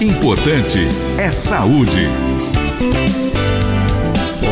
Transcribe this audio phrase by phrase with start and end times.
[0.00, 0.78] importante
[1.18, 2.06] é saúde.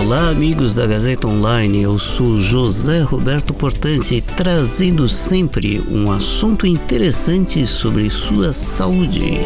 [0.00, 1.83] Olá, amigos da Gazeta Online.
[1.83, 9.40] Eu sou José Roberto Portante, trazendo sempre um assunto interessante sobre sua saúde.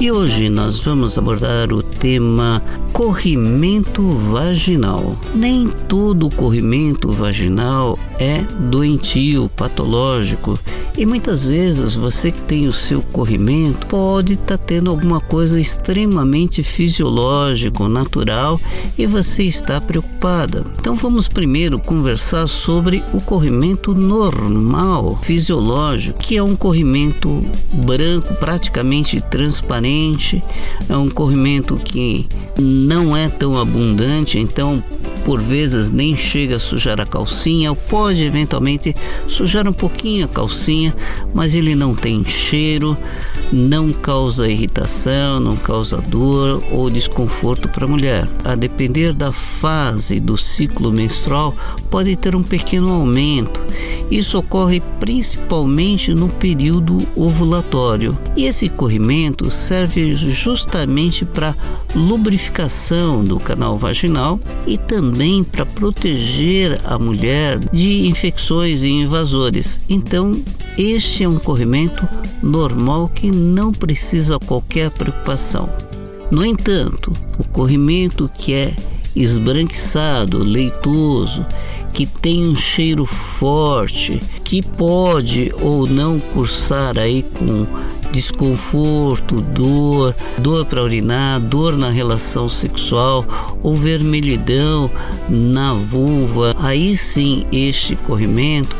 [0.00, 2.62] E hoje nós vamos abordar o tema
[2.94, 5.16] corrimento vaginal.
[5.34, 8.38] Nem todo corrimento vaginal é
[8.70, 10.56] doentio, patológico
[10.96, 15.60] e muitas vezes você que tem o seu corrimento pode estar tá tendo alguma coisa
[15.60, 18.60] extremamente fisiológico, natural
[18.96, 20.64] e você está preocupada.
[20.78, 27.44] Então vamos primeiro conversar sobre o corrimento normal, fisiológico, que é um corrimento
[27.84, 30.40] branco, praticamente transparente,
[30.88, 32.28] é um corrimento que
[32.84, 34.82] não é tão abundante, então
[35.24, 38.94] por vezes nem chega a sujar a calcinha, ou pode eventualmente
[39.26, 40.94] sujar um pouquinho a calcinha,
[41.32, 42.94] mas ele não tem cheiro,
[43.50, 48.28] não causa irritação, não causa dor ou desconforto para a mulher.
[48.44, 51.54] A depender da fase do ciclo menstrual,
[51.88, 53.58] pode ter um pequeno aumento.
[54.10, 58.18] Isso ocorre principalmente no período ovulatório.
[58.36, 61.56] E esse corrimento serve justamente para
[61.94, 62.73] lubrificação
[63.24, 69.80] do canal vaginal e também para proteger a mulher de infecções e invasores.
[69.88, 70.36] Então,
[70.76, 72.08] este é um corrimento
[72.42, 75.68] normal que não precisa qualquer preocupação.
[76.32, 78.74] No entanto, o corrimento que é
[79.14, 81.46] esbranquiçado, leitoso,
[81.92, 87.66] que tem um cheiro forte, que pode ou não cursar aí com
[88.14, 93.26] desconforto, dor, dor para urinar, dor na relação sexual
[93.60, 94.88] ou vermelhidão
[95.28, 98.76] na vulva, aí sim este corrimento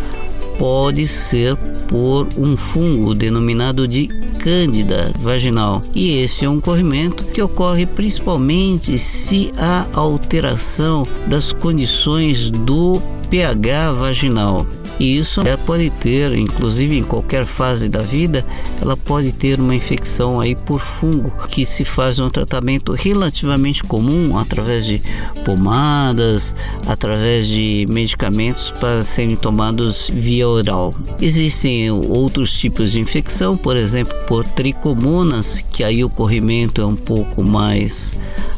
[0.56, 1.56] pode ser
[1.88, 4.06] por um fungo denominado de
[4.38, 5.82] cândida vaginal.
[5.94, 13.92] E esse é um corrimento que ocorre principalmente se há alteração das condições do pH
[13.92, 14.66] vaginal.
[14.98, 18.46] E isso ela pode ter, inclusive em qualquer fase da vida,
[18.80, 24.38] ela pode ter uma infecção aí por fungo, que se faz um tratamento relativamente comum
[24.38, 25.02] através de
[25.44, 26.54] pomadas,
[26.86, 30.94] através de medicamentos para serem tomados via oral.
[31.20, 36.96] Existem outros tipos de infecção, por exemplo, por tricomonas, que aí o corrimento é um
[36.96, 38.16] pouco mais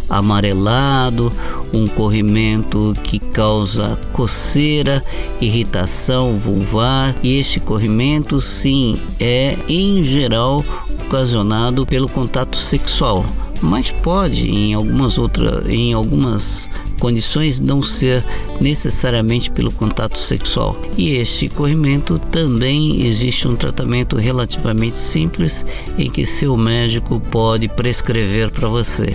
[0.08, 1.32] amarelado,
[1.72, 5.04] um corrimento que causa coceira,
[5.40, 10.64] irritação vulvar, e este corrimento sim é em geral
[11.06, 13.24] ocasionado pelo contato sexual,
[13.60, 16.68] mas pode em algumas outras em algumas
[16.98, 18.24] condições não ser
[18.60, 20.76] necessariamente pelo contato sexual.
[20.96, 25.64] E este corrimento também existe um tratamento relativamente simples
[25.98, 29.14] em que seu médico pode prescrever para você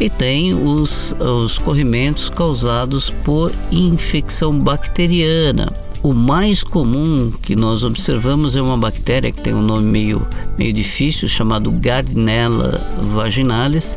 [0.00, 5.72] e tem os, os corrimentos causados por infecção bacteriana.
[6.02, 10.26] O mais comum que nós observamos é uma bactéria que tem um nome meio,
[10.58, 13.96] meio difícil, chamado Gardnerella vaginalis,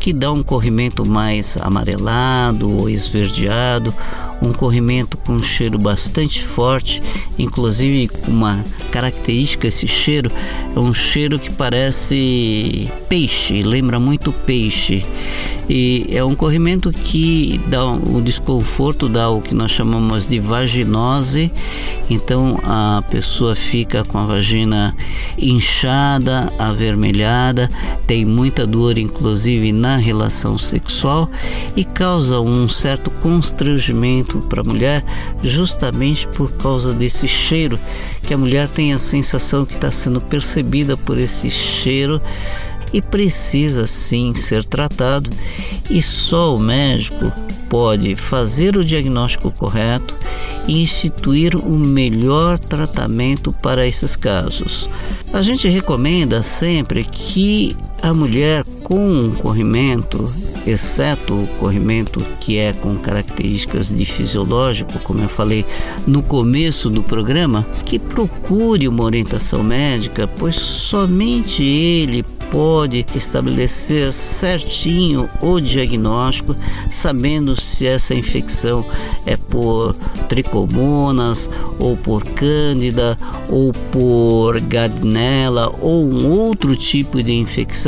[0.00, 3.94] que dá um corrimento mais amarelado ou esverdeado,
[4.42, 7.02] um corrimento com um cheiro bastante forte,
[7.38, 10.30] inclusive uma característica esse cheiro
[10.76, 15.02] é um cheiro que parece peixe, lembra muito peixe.
[15.70, 21.50] E é um corrimento que dá o desconforto, dá o que nós chamamos de vaginose.
[22.10, 24.94] Então a pessoa fica com a vagina
[25.38, 27.70] inchada, avermelhada,
[28.06, 31.28] tem muita dor, inclusive na relação sexual,
[31.74, 35.02] e causa um certo constrangimento para a mulher,
[35.42, 37.78] justamente por causa desse cheiro
[38.22, 40.65] que a mulher tem a sensação que está sendo percebida
[41.04, 42.20] por esse cheiro
[42.92, 45.30] e precisa sim ser tratado,
[45.90, 47.32] e só o médico
[47.68, 50.14] pode fazer o diagnóstico correto
[50.68, 54.88] e instituir o melhor tratamento para esses casos.
[55.32, 60.32] A gente recomenda sempre que a mulher com um corrimento,
[60.66, 65.64] exceto o corrimento que é com características de fisiológico, como eu falei
[66.06, 75.28] no começo do programa, que procure uma orientação médica, pois somente ele pode estabelecer certinho
[75.40, 76.56] o diagnóstico,
[76.90, 78.84] sabendo se essa infecção
[79.24, 79.94] é por
[80.28, 87.85] tricomonas, ou por cândida, ou por gardnella, ou um outro tipo de infecção,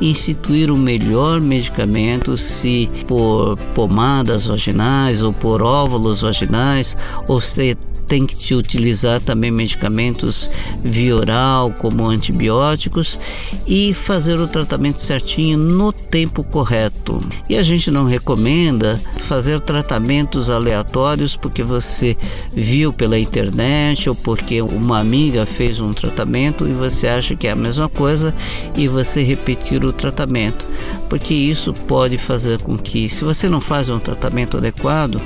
[0.00, 6.96] instituir o melhor medicamento, se por pomadas vaginais, ou por óvulos vaginais,
[7.28, 7.76] ou se
[8.10, 10.50] tem que utilizar também medicamentos
[10.82, 13.20] via oral, como antibióticos,
[13.64, 17.20] e fazer o tratamento certinho no tempo correto.
[17.48, 22.16] E a gente não recomenda fazer tratamentos aleatórios porque você
[22.52, 27.52] viu pela internet ou porque uma amiga fez um tratamento e você acha que é
[27.52, 28.34] a mesma coisa
[28.74, 30.66] e você repetir o tratamento,
[31.08, 35.22] porque isso pode fazer com que, se você não faz um tratamento adequado,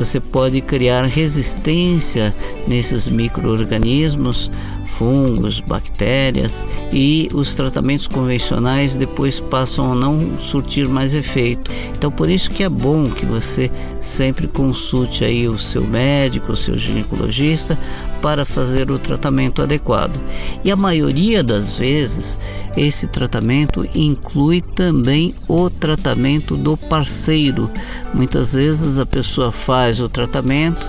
[0.00, 2.34] você pode criar resistência
[2.66, 4.50] nesses micro-organismos,
[4.90, 11.70] fungos, bactérias e os tratamentos convencionais depois passam a não surtir mais efeito.
[11.96, 16.56] Então por isso que é bom que você sempre consulte aí o seu médico, o
[16.56, 17.78] seu ginecologista
[18.20, 20.18] para fazer o tratamento adequado.
[20.64, 22.38] E a maioria das vezes
[22.76, 27.70] esse tratamento inclui também o tratamento do parceiro.
[28.14, 30.86] Muitas vezes a pessoa faz o tratamento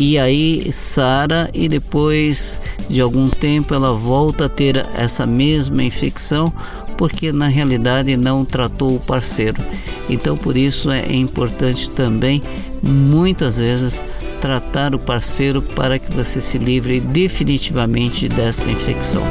[0.00, 2.58] e aí sara e depois
[2.88, 6.50] de algum tempo ela volta a ter essa mesma infecção
[6.96, 9.62] porque na realidade não tratou o parceiro.
[10.08, 12.42] Então por isso é importante também
[12.82, 14.02] muitas vezes
[14.40, 19.22] tratar o parceiro para que você se livre definitivamente dessa infecção.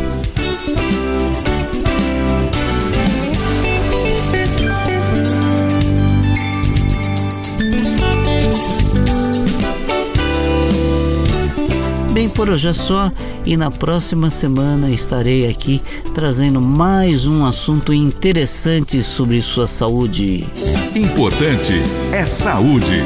[12.19, 13.09] Bem, por hoje é só
[13.45, 15.81] e na próxima semana estarei aqui
[16.13, 20.45] trazendo mais um assunto interessante sobre sua saúde.
[20.93, 21.71] Importante
[22.11, 23.05] é saúde.